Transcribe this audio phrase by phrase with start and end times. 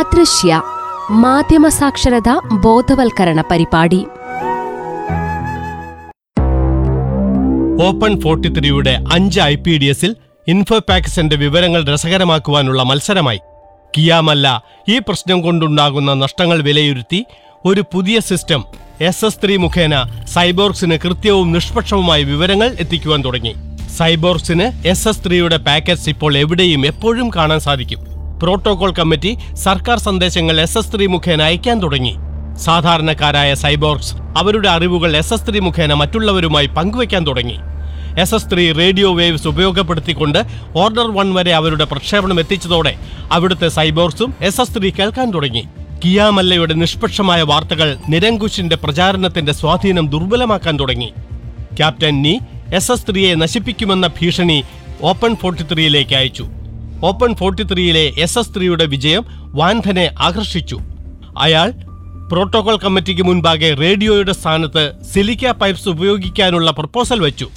[0.00, 0.62] അദൃശ്യ
[1.22, 2.30] മാധ്യമ സാക്ഷരത
[2.64, 4.00] ബോധവൽക്കരണ പരിപാടി.
[7.86, 10.16] ഓപ്പൺ ഫോർട്ടി ത്രീയുടെ അഞ്ച് ഐ പി ഡി എസിൽ
[10.48, 13.40] ഇൻഫോപാക്സിന്റെ വിവരങ്ങൾ രസകരമാക്കുവാനുള്ള മത്സരമായി.
[13.96, 14.46] കിയാമല്ല
[14.88, 17.20] ഈ പ്രശ്നം കൊണ്ടുണ്ടാകുന്ന നഷ്ടങ്ങൾ വിലയിരുത്തി
[17.64, 18.64] ഒരു പുതിയ സിസ്റ്റം
[19.00, 19.94] എസ് എസ് ത്രീ മുഖേന
[20.34, 23.54] സൈബോർഗ്സിന് കൃത്യവും നിഷ്പക്ഷവുമായ വിവരങ്ങൾ എത്തിക്കുവാൻ തുടങ്ങി.
[23.98, 28.17] സൈബോർഗ്സിന് എസ് എസ് ത്രീയുടെ പാക്കറ്റ്സ് ഇപ്പോൾ എവിടെയും എപ്പോഴും കാണാൻ സാധിക്കും.
[28.42, 32.14] പ്രോട്ടോകോൾ കമ്മിറ്റി സർക്കാർ സന്ദേശങ്ങൾ എസ് എസ് ത്രീ മുഖേന അയക്കാൻ തുടങ്ങി.
[32.56, 37.58] സാധാരണക്കാരായ സൈബോർഗ്സ് അവരുടെ അറിവുകൾ എസ് എസ് ത്രീ മുഖേന മറ്റുള്ളവരുമായി പങ്കുവയ്ക്കാൻ തുടങ്ങി.
[38.20, 40.38] S S three radio waves ഉപയോഗപ്പെടുത്തിക്കൊണ്ട്
[40.76, 42.94] ഓർഡർ വൺ വരെ അവരുടെ പ്രക്ഷേപണം എത്തിച്ചതോടെ
[43.32, 45.64] അവിടുത്തെ സൈബോർഗ്സും എസ് എസ് ത്രീ കേൾക്കാൻ തുടങ്ങി.
[46.04, 51.10] കിയാമല്ലയുടെ നിഷ്പക്ഷമായ വാർത്തകൾ നിരങ്കുശിന്റെ പ്രചാരണത്തിന്റെ സ്വാധീനം ദുർബലമാക്കാൻ തുടങ്ങി.
[51.78, 52.38] ക്യാപ്റ്റൻ നീ
[52.74, 54.62] എസ് എസ് ത്രീയെ നശിപ്പിക്കുമെന്ന ഭീഷണി
[55.02, 56.57] ഓപ്പൺ ഫോർട്ടി ത്രീയിലേക്ക് അയച്ചു.
[57.02, 60.78] ഓപ്പൺ ഫോർട്ടി ത്രീയിലെ എസ് എസ് ത്രീയുടെ വിജയം വാൻധനെ ആകർഷിച്ചു.
[61.38, 61.72] അയാൾ
[62.32, 67.48] പ്രോട്ടോകോൾ കമ്മിറ്റിക്ക് മുൻപാകെ റേഡിയോയുടെ സ്ഥാനത്ത് സിലിക്ക പൈപ്സ് ഉപയോഗിക്കാനുള്ള പ്രപ്പോസൽ വെച്ചു.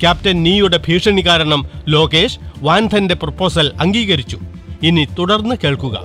[0.00, 4.38] ക്യാപ്റ്റൻ നീയുടെ ഭീഷണി കാരണം ലോകേഷ് വാൻധന്റെ പ്രപ്പോസൽ അംഗീകരിച്ചു.
[4.82, 5.98] ഇനി തുടർന്ന് കേൾക്കുക.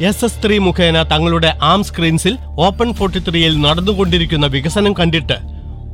[0.00, 5.38] എസ് എസ് ത്രീ മുഖേന തങ്ങളുടെ ആം സ്ക്രീൻസിൽ ഓപ്പൺ ഫോർട്ടി ത്രീയിൽ നടന്നുകൊണ്ടിരിക്കുന്ന വികസനം കണ്ടിട്ട്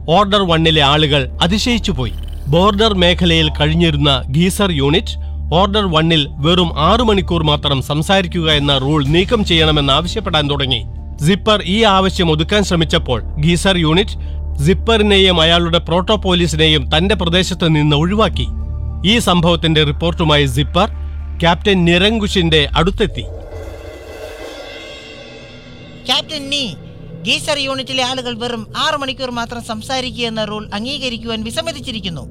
[0.08, 2.14] ഓർഡർ വണ്ണിലെ ആളുകൾ അതിശയിച്ചുപോയി.
[2.52, 5.14] ബോർഡർ മേഖലയിൽ കഴിഞ്ഞിരുന്ന ഗീസർ യൂണിറ്റ്
[5.58, 10.80] ഓർഡർ വണ്ണിൽ വെറും ആറു മണിക്കൂർ മാത്രം സംസാരിക്കുക എന്ന റൂൾ നീക്കം ചെയ്യണമെന്ന് ആവശ്യപ്പെടാൻ തുടങ്ങി.
[11.26, 14.18] സിപ്പർ ഈ ആവശ്യം ഒതുക്കാൻ ശ്രമിച്ചപ്പോൾ ഗീസർ യൂണിറ്റ്
[14.64, 18.46] സിപ്പറിനെയും അയാളുടെ പ്രോട്ടോ പോലീസിനെയും തന്റെ പ്രദേശത്ത് നിന്ന് ഒഴിവാക്കി.
[19.06, 20.88] ഈ സംഭവത്തിന്റെ റിപ്പോർട്ടുമായി സിപ്പർ
[21.42, 23.24] ക്യാപ്റ്റൻ നിരങ്കുശിന്റെ അടുത്തെത്തി.
[26.06, 26.64] ക്യാപ്റ്റൻ നീ
[27.26, 32.24] ഗീസർ യൂണിറ്റിലെ ആളുകൾ വെറും ആറു മണിക്കൂർ മാത്രം സംസാരിക്കുക എന്ന റൂൾ അംഗീകരിക്കുവാൻ വിസമ്മതിച്ചിരിക്കുന്നു.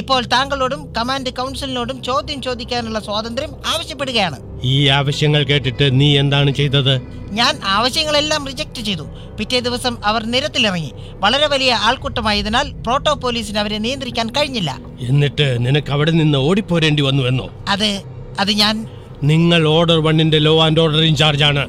[0.00, 4.38] ഇപ്പോൾ താങ്കളോടും കമാൻഡ് കൗൺസിലിനോടും ചോദ്യം ചോദിക്കാനുള്ള സ്വാതന്ത്ര്യം ആവശ്യപ്പെടുകയാണ്.
[4.62, 6.94] ഈ ആവശ്യങ്ങൾ കേട്ടിട്ട് നീ എന്താണ് ചെയ്തത്?
[7.38, 9.04] ഞാൻ ആവശ്യങ്ങളെല്ലാം റിജക്റ്റ് ചെയ്തു.
[9.38, 10.92] പിറ്റേ ദിവസം അവർ നിരത്തിലിറങ്ങി.
[11.24, 14.78] വളരെ വലിയ ആൾക്കൂട്ടമായതിനാൽ പ്രോട്ടോ പോലീസിന് അവരെ നിയന്ത്രിക്കാൻ കഴിഞ്ഞില്ല.
[15.00, 17.46] എന്നിട്ട് നിനക്ക് അവിടെ നിന്ന് ഓടിപ്പോരേണ്ടി വന്നുവെന്നോ?
[17.68, 18.02] അതെ
[18.40, 18.86] അത് ഞാൻ
[19.22, 21.64] നിങ്ങൾ ഓർഡർ വണ്ണിന്റെ ലോ ആൻഡ് ഓർഡർ ഇൻചാർജ് ആണ്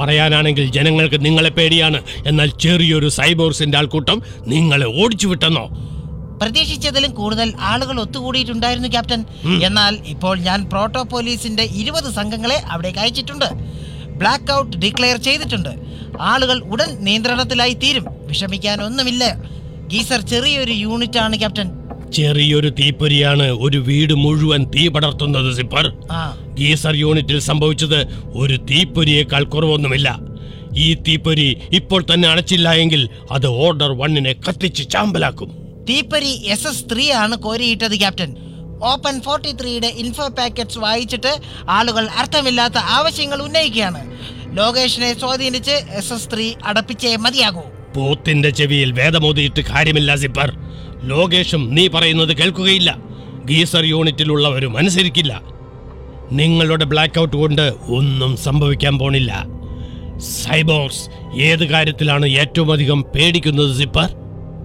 [0.00, 2.02] പറയാനാണെങ്കിൽ ജനങ്ങൾക്ക് നിങ്ങളെ പേടിയാണ്.
[2.26, 5.68] എന്നാൽ ചെറിയൊരു സൈബോർസിന്റെ ആൾക്കൂട്ടം നിങ്ങളെ ഓടിച്ചു വിട്ടെന്നോ?
[6.42, 9.24] പ്രതീക്ഷിച്ചതിലും കൂടുതൽ ആളുകൾ ഒത്തുകൂടിയിട്ടുണ്ടായിരുന്നു ക്യാപ്റ്റൻ.
[9.66, 13.48] എന്നാൽ ഇപ്പോൾ ഞാൻ പ്രോട്ടോ പോലീസിന്റെ ഇരുപത് സംഘങ്ങളെ അവിടേക്ക് അയച്ചിട്ടുണ്ട്.
[14.20, 15.72] ബ്ലാക്ക് ഔട്ട് ഡിക്ലെയർ ചെയ്തിട്ടുണ്ട്.
[16.20, 18.06] ആളുകൾ ഉടൻ നിയന്ത്രണത്തിലായി തീരും.
[18.28, 19.24] വിഷമിക്കാൻ ഒന്നുമില്ല
[19.92, 21.70] ഗീസർ ചെറിയൊരു യൂണിറ്റാണ് ആണ് ക്യാപ്റ്റൻ.
[22.16, 25.86] ചെറിയൊരു തീപ്പൊരിയാണ് ഒരു വീട് മുഴുവൻ തീ പടർത്തുന്നത് സിപ്പർ
[26.58, 28.00] ഗീസർ യൂണിറ്റിൽ സംഭവിച്ചത്
[28.42, 30.08] ഒരു തീപ്പൊരിയേക്കാൾ കുറവൊന്നുമില്ല.
[30.84, 33.02] ഈ തീപ്പൊരി ഇപ്പോൾ തന്നെ അണച്ചില്ല എങ്കിൽ
[33.36, 35.50] അത് ഓർഡർ വണ്ണിനെ കത്തിച്ച് ചാമ്പലാക്കും.
[35.88, 38.30] തീപ്പൊരി എസ് എസ് ത്രീ ആണ് കോരിയിട്ടത് ക്യാപ്റ്റൻ.
[38.92, 41.32] ഓപ്പൺ ഫോർട്ടി ത്രീയുടെ ഇൻഫോ പാക്കറ്റ്സ് വായിച്ചിട്ട്
[41.76, 44.00] ആളുകൾ അർത്ഥമില്ലാത്ത ആവശ്യങ്ങൾ ഉന്നയിക്കുകയാണ്.
[44.58, 47.64] ലോകേഷിനെ സ്വാധീനിച്ച് എസ് എസ് ത്രീ അടപ്പിച്ചേ മതിയാകൂ.
[47.96, 50.50] പോത്തിന്റെ ചെവിയിൽ വേദമോതിയിട്ട് കാര്യമില്ല സിപ്പർ
[51.02, 52.96] ലോകേഷും നീ പറയുന്നത് കേൾക്കുകയില്ല.
[53.44, 55.42] ഗീസർ യൂണിറ്റിലുള്ളവരും അനുസരിക്കില്ല.
[56.32, 59.46] നിങ്ങളുടെ ബ്ലാക്ക് ഔട്ട് കൊണ്ട് ഒന്നും സംഭവിക്കാൻ പോണില്ല.
[60.18, 61.08] സൈബോർസ്
[61.40, 64.10] ഏത് കാര്യത്തിലാണ് ഏറ്റവും അധികം പേടിക്കുന്നത് സിപ്പർ?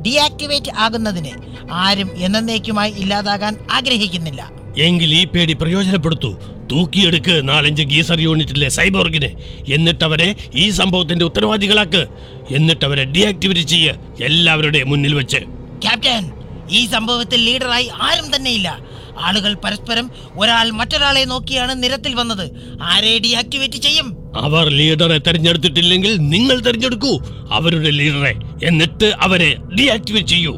[0.02, 1.30] ഡീആക്ടിവേറ്റ് ആകുന്നതിന്
[1.72, 4.52] ആരും എന്നേക്കുമായി ഇല്ലാതാകാൻ ആഗ്രഹിക്കുന്നില്ല.
[4.78, 6.40] എങ്കിൽ ഈ പേടി പ്രയോജനപ്പെടുത്തൂ.
[6.72, 9.34] തൂക്കിയെടുക്ക് നാലഞ്ച് ഗീസർ യൂണിറ്റിലെ സൈബോർഗിനെ.
[9.74, 12.08] എന്നിട്ടവരെ ഈ സംഭവത്തിന്റെ ഉത്തരവാദികളാക്ക്.
[12.52, 13.94] എന്നിട്ടവരെ ഡീആക്ടിവേറ്റ് ചെയ്യ്.
[14.24, 15.57] എല്ലാവരുടെയും മുന്നിൽ വെച്ച്.
[15.84, 16.32] ക്യാപ്റ്റൻ
[16.72, 18.80] ഈ സംഭവത്തിൽ ലീഡറായി ആരും തന്നെയില്ല.
[19.20, 22.52] ആളുകൾ പരസ്പരം ഒരാൾ മറ്റൊരാളെ നോക്കിയാണ് നിരത്തിൽ വന്നത്.
[22.82, 24.18] ആരെ ഡീആക്ടിവേറ്റ് ചെയ്യും?
[24.36, 27.14] അവർ ലീഡറെ തെരഞ്ഞെടുത്തിട്ടില്ലെങ്കിൽ നിങ്ങൾ തെരഞ്ഞെടുക്കൂ.
[27.52, 28.34] അവരുടെ ലീഡറെ
[28.64, 30.52] എന്നിട്ട് അവരെ ഡീആക്ടിവേറ്റ് ചെയ്യൂ.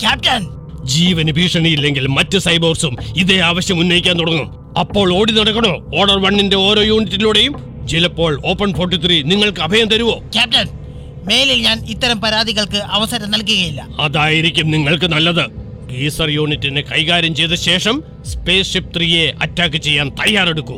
[0.00, 0.48] ക്യാപ്റ്റൻ!
[0.84, 4.78] ജീവന് ഭീഷണിയില്ലെങ്കിൽ മറ്റ് സൈബോർസും ഇതേ ആവശ്യം ഉന്നയിക്കാൻ തുടങ്ങും.
[4.78, 6.00] അപ്പോൾ ഓടി നടക്കണോ?
[6.00, 7.72] ഓർഡർ വണ്ണിന്റെ ഓരോ യൂണിറ്റിലൂടെയും.
[7.88, 10.18] ചിലപ്പോൾ ഓപ്പൺ ഫോർട്ടി ത്രീ നിങ്ങൾക്ക് അഭയം തരുവോ?
[10.34, 10.81] ക്യാപ്റ്റൻ
[11.28, 13.86] മേലിൽ ഞാൻ ഇത്തരം പരാതികൾക്ക് അവസരം നൽകുകയില്ല.
[14.00, 15.44] അതായിരിക്കും നിങ്ങൾക്ക് നല്ലത്.
[15.92, 20.76] ഗീസർ യൂണിറ്റിനെ കൈകാര്യം ചെയ്ത ശേഷം സ്പേസ് ഷിപ്പ് ത്രീയെ അറ്റാക്ക് ചെയ്യാൻ തയ്യാറെടുക്കൂ.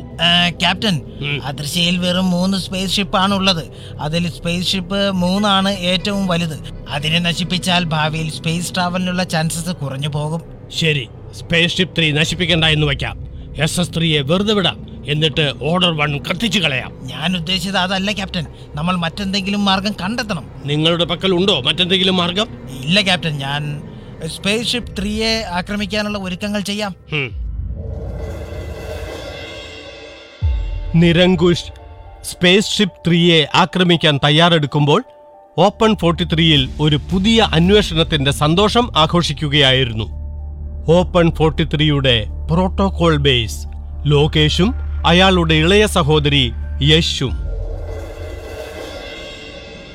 [0.61, 3.65] ക്യാപ്റ്റൻ അതിർശയിൽ അദൃശ്യയിൽ വെറും മൂന്ന് സ്പേസ് ഷിപ്പ് ആണ് ഉള്ളത്
[4.01, 6.59] അതിൽ സ്പേസ് ഷിപ്പ് മൂന്നാണ് ഏറ്റവും വലുത്.
[6.89, 10.43] അതിനെ നശിപ്പിച്ചാൽ ഭാവിയിൽ സ്പേസ് ട്രാവലിനുള്ള ചാൻസസ് കുറഞ്ഞു പോകും.
[10.81, 11.09] ശരി
[11.39, 13.17] സ്പേസ് ഷിപ്പ് ത്രീ നശിപ്പിക്കണ്ട എന്ന് വയ്ക്കാം.
[13.63, 14.94] എസ് എസ് ത്രീയെ വെറുതെ വിടാം.
[15.09, 16.93] എന്നിട്ട് ഓർഡർ വൺ കത്തിച്ചു കളയാം.
[17.03, 18.47] ഞാൻ ഉദ്ദേശിച്ചത് അതല്ല ക്യാപ്റ്റൻ.
[18.75, 20.47] നമ്മൾ മറ്റെന്തെങ്കിലും മാർഗം കണ്ടെത്തണം.
[20.65, 22.49] നിങ്ങളുടെ പക്കൽ ഉണ്ടോ മറ്റെന്തെങ്കിലും മാർഗം?
[22.85, 23.39] ഇല്ല ക്യാപ്റ്റൻ.
[23.39, 23.83] ഞാൻ
[24.27, 26.95] സ്പേസ് ഷിപ്പ് ത്രീയെ ആക്രമിക്കാനുള്ള ഒരുക്കങ്ങൾ ചെയ്യാം.
[30.95, 31.65] നിരങ്കുഷ്
[32.23, 35.03] സ്പേസ് ഷിപ്പ് ത്രീയെ ആക്രമിക്കാൻ തയ്യാറെടുക്കുമ്പോൾ
[35.59, 40.05] ഓപ്പൺ ഫോർട്ടി ത്രീയിൽ ഒരു പുതിയ അന്വേഷണത്തിന്റെ സന്തോഷം ആഘോഷിക്കുകയായിരുന്നു.
[40.93, 43.67] ഓപ്പൺ ഫോർട്ടി ത്രീയുടെ പ്രോട്ടോകോൾ ബേസ്
[44.07, 44.75] ലോകേഷും
[45.07, 46.53] അയാളുടെ ഇളയ സഹോദരി
[46.83, 47.33] യശും.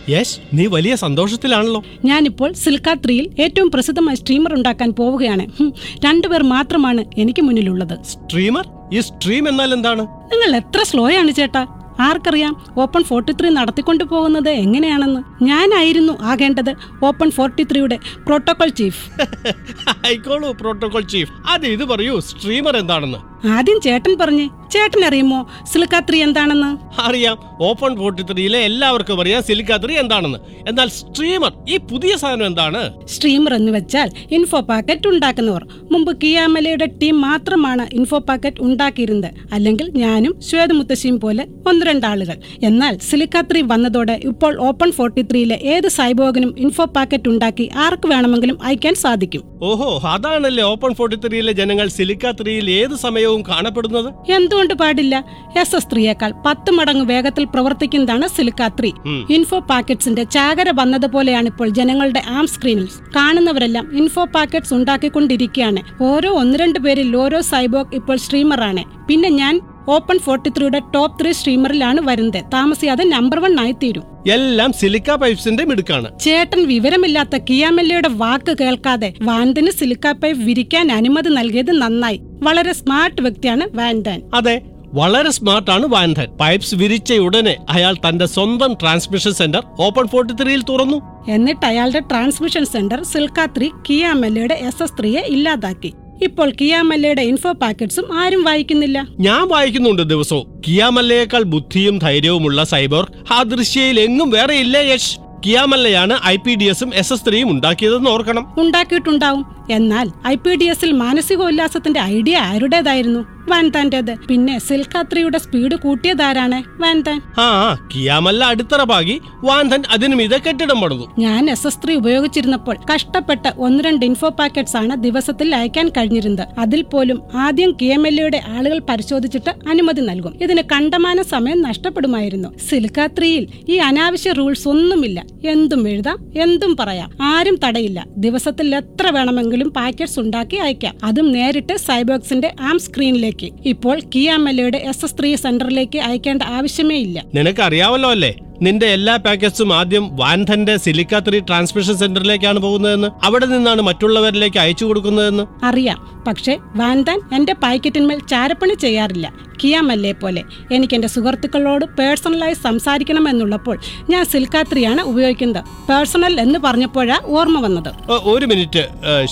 [0.10, 1.84] യശ് നീ വലിയ സന്തോഷത്തിലാണല്ലോ.
[2.06, 5.64] ഞാനിപ്പോൾ സിൽക്ക ത്രീയിൽ ഏറ്റവും പ്രസിദ്ധമായ സ്ട്രീമർ ഉണ്ടാക്കാൻ പോവുകയാണ്.
[6.06, 8.04] രണ്ടുപേർ മാത്രമാണ് എനിക്ക് മുന്നിലുള്ളത്.
[8.04, 8.66] സ്ട്രീമർ?
[8.94, 10.02] ഈ സ്ട്രീം എന്നാൽ എന്താണ്?
[10.02, 11.68] നിങ്ങൾ എത്ര സ്ലോ ആണ് ചേട്ടാ?
[12.00, 15.44] ആർക്കറിയാം ഓപ്പൺ ഫോർട്ടി ത്രീ നടത്തിക്കൊണ്ടു പോകുന്നത് എങ്ങനെയാണെന്ന്.
[15.44, 19.10] ഞാനായിരുന്നു ആകേണ്ടത് ഓപ്പൺ ഫോർട്ടി ത്രീയുടെ പ്രോട്ടോകോൾ ചീഫ്.
[19.90, 21.32] ആയിക്കോളൂ protocol chief.
[21.50, 23.29] അത് ഇത് പറയൂ സ്ട്രീമർ എന്താണെന്ന്.
[23.48, 26.78] ആദ്യം ചേട്ടൻ പറഞ്ഞേ ചേട്ടൻ അറിയുമോ സിലിക്കാത്രി എന്താണെന്ന്?
[27.02, 27.38] അറിയാം.
[27.62, 30.40] ഓപ്പൺ ഫോർട്ടി ത്രീയിലെ എല്ലാവർക്കും അറിയാം സിലിക്കാത്രി എന്താണെന്ന്.
[30.70, 32.82] എന്നാൽ സ്ട്രീമർ ഈ പുതിയ സാധനം എന്താണ്?
[33.08, 35.64] സ്ട്രീമർ എന്ന് വെച്ചാൽ ഇൻഫോ പാക്കറ്റ് ഉണ്ടാക്കുന്നവർ.
[35.92, 39.30] മുമ്പ് കിയാമലയുടെ ടീം മാത്രമാണ് ഇൻഫോ പാക്കറ്റ് ഉണ്ടാക്കിയിരുന്നത്.
[39.54, 42.38] അല്ലെങ്കിൽ ഞാനും ശ്വേത മുത്തശ്ശിയും പോലെ ഒന്ന് രണ്ടാളുകൾ
[42.70, 48.96] എന്നാൽ സിലിക്കാത്രി വന്നതോടെ ഇപ്പോൾ ഓപ്പൺ ഫോർട്ടി ത്രീയിലെ ഏത് സൈബോഗിനും ഇൻഫോ പാക്കറ്റ് ഉണ്ടാക്കി ആർക്ക് വേണമെങ്കിലും അയക്കാൻ
[48.96, 49.44] സാധിക്കും.
[49.62, 54.32] ഓഹോ അതാണല്ലേ ഓപ്പൺ ഫോർട്ടി ത്രീയിലെ ജനങ്ങൾ സിലിക്കാത്രിയിൽ ഏത് സമയവും കാണപ്പെടുന്നത്?
[54.32, 55.26] എന്തുകൊണ്ട് പാടില്ല?
[55.60, 58.92] എസ് എസ് ത്രീയേക്കാൾ പത്ത് മടങ്ങ് വേഗത്തിൽ പ്രവർത്തിക്കുന്നതാണ് സിലിക്കാ ത്രീ.
[59.30, 62.88] ഇൻഫോ പാക്കറ്റ്സിന്റെ ചാകര വന്നതുപോലെയാണ് ഇപ്പോൾ ജനങ്ങളുടെ ആം സ്ക്രീനിൽ.
[63.16, 66.04] കാണുന്നവരെല്ലാം ഇൻഫോ പാക്കറ്റ്സ് ഉണ്ടാക്കിക്കൊണ്ടിരിക്കുകയാണ്.
[66.04, 71.32] ഓരോ ഒന്ന് രണ്ട് പേരിൽ ഓരോ സൈബോഗ് ഇപ്പോൾ സ്ട്രീമറാണ് പിന്നെ ഞാൻ ഓപ്പൺ ഫോർട്ടി ത്രീയുടെ ടോപ്പ് ത്രീ
[71.32, 72.44] സ്ട്രീമറിലാണ് വരുന്നത്.
[72.54, 76.20] താമസിയാതെ നമ്പർ വൺ ആയി തീരും എല്ലാം സിലിക്ക പൈപ്സിന്റെ മിടുക്കാണ്.
[76.20, 82.22] ചേട്ടൻ വിവരമില്ലാത്ത കിയാമെല്ലയുടെ വാക്ക് കേൾക്കാതെ വാൻതന് സിലിക്ക പൈപ്പ് വിരിക്കാൻ അനുമതി നൽകിയത് നന്നായി.
[82.44, 84.22] വളരെ സ്മാർട്ട് വ്യക്തിയാണ് വാൻഡൻ.
[84.34, 84.62] അതെ
[84.94, 90.62] വളരെ സ്മാർട്ട് ആണ് വാൻധൻ പൈപ്സ് വിരിച്ച ഉടനെ അയാൾ തന്റെ സ്വന്തം ട്രാൻസ്മിഷൻ സെന്റർ ഓപ്പൺ ഫോർട്ടി ത്രീയിൽ
[90.64, 91.02] തുറന്നു.
[91.30, 95.94] എന്നിട്ട് അയാളുടെ ട്രാൻസ്മിഷൻ സെന്റർ സിൽക്ക ത്രീ കിയാമെല്ലയുടെ എസ് എസ് ത്രീയെ ഇല്ലാതാക്കി.
[96.22, 99.08] ഇപ്പോൾ കിയാമല്ലയുടെ ഇൻഫോ പാക്കറ്റ്സും ആരും വായിക്കുന്നില്ല.
[99.20, 100.62] ഞാൻ വായിക്കുന്നുണ്ട് ദിവസവും.
[100.68, 105.20] കിയാമല്ലയേക്കാൾ ബുദ്ധിയും ധൈര്യവുമുള്ള സൈബർ ആ ദൃശ്യയിൽ എങ്ങും വേറെ ഇല്ല യശ്.
[105.46, 108.46] കിയാമല്ലയാണ് ഐ പി ഡി എസും എസ് എസ് ത്രീയും ഉണ്ടാക്കിയതെന്ന് ഓർക്കണം.
[108.58, 109.59] ഉണ്ടാക്കിയിട്ടുണ്ടാവും.
[109.72, 113.20] എന്നാൽ ഐ പി ഡി എസിൽ മാനസികോല്ലാസത്തിന്റെ ഐഡിയ ആരുടേതായിരുന്നു?
[113.50, 117.22] വാൻതാന്റേത് പിന്നെ സിൽക്കാത്രിയുടെ സ്പീഡ് കൂട്ടിയതാരാണ് വാൻതാൻ?
[117.38, 117.48] ആ
[117.96, 121.06] കിയാമല്ല അടിത്തറ പാകി വാൻധൻ അതിനു മീതെ കെട്ടിടം പണിതു.
[121.20, 126.48] ഞാൻ എസ് എസ് ത്രീ ഉപയോഗിച്ചിരുന്നപ്പോൾ കഷ്ടപ്പെട്ട് ഒന്ന് രണ്ട് ഇൻഫോ പാക്കറ്റ്സ് ആണ് ദിവസത്തിൽ അയക്കാൻ കഴിഞ്ഞിരുന്നത്.
[126.60, 130.44] അതിൽ പോലും ആദ്യം കെ എം എൽ എയുടെ ആളുകൾ പരിശോധിച്ചിട്ട് അനുമതി നൽകും.
[130.44, 132.50] ഇതിന് കണ്ടമാന സമയം നഷ്ടപ്പെടുമായിരുന്നു.
[132.70, 135.24] സിലിക്ക ത്രീയിൽ ഈ അനാവശ്യ റൂൾസ് ഒന്നുമില്ല.
[135.46, 137.10] എന്തും എഴുതാം എന്തും പറയാം.
[137.22, 138.06] ആരും തടയില്ല.
[138.18, 140.96] ദിവസത്തിൽ എത്ര വേണമെങ്കിലും പാക്കറ്റ്സ് ഉണ്ടാക്കി അയക്കാം.
[141.04, 143.50] അതും നേരിട്ട് സൈബോക്സിന്റെ ആം സ്ക്രീനിലേക്ക്.
[143.66, 147.24] ഇപ്പോൾ കിയാമല്ലയുടെ എസ് എസ് ത്രീ സെന്ററിലേക്ക് അയക്കേണ്ട ആവശ്യമേ ഇല്ല.
[147.36, 148.36] നിനക്ക് അറിയാവല്ലോ അല്ലേ?
[148.62, 155.66] നിന്റെ എല്ലാ പാക്കറ്റ്സും ആദ്യം വാൻധന്റെ സിലിക്ക ത്രീ ട്രാൻസ്മിഷൻ സെന്ററിലേക്കാണ് പോകുന്നതെന്ന് അവിടെ നിന്നാണ് മറ്റുള്ളവരിലേക്ക് അയച്ചു കൊടുക്കുന്നതെന്ന്?
[155.66, 156.00] അറിയാം.
[156.28, 159.34] പക്ഷേ വാൻതാൻ എന്റെ പാക്കറ്റിന്മേൽ ചാരപ്പണി ചെയ്യാറില്ല.
[159.64, 163.80] കിയാമല്ലേ പോലെ എനിക്ക് എന്റെ സുഹൃത്തുക്കളോട് പേഴ്സണലായി സംസാരിക്കണമെന്നുള്ളപ്പോൾ
[164.10, 165.64] ഞാൻ സിൽക്കാത്രിയാണ് ഉപയോഗിക്കുന്നത്.
[165.90, 167.92] പേഴ്സണൽ എന്ന് പറഞ്ഞപ്പോഴാ ഓർമ്മ വന്നത്.
[168.12, 168.88] ഒരു മിനിറ്റ്.